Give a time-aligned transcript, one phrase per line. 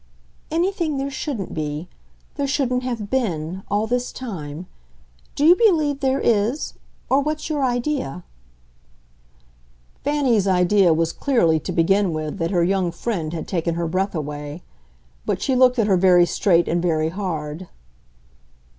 [0.49, 1.87] "Anything there shouldn't be,
[2.35, 4.65] there shouldn't have BEEN all this time.
[5.35, 6.73] Do you believe there is
[7.07, 8.23] or what's your idea?"
[10.03, 14.15] Fanny's idea was clearly, to begin with, that her young friend had taken her breath
[14.15, 14.63] away;
[15.27, 17.67] but she looked at her very straight and very hard.